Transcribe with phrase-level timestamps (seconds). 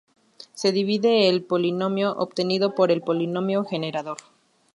[0.55, 4.17] Se divide el polinomio obtenido por el polinomio generador.